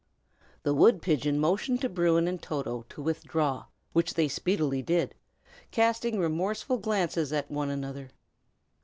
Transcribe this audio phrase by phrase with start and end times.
[0.63, 5.13] The wood pigeon motioned to Bruin and Toto to withdraw, which they speedily did,
[5.69, 8.09] casting remorseful glances at one another.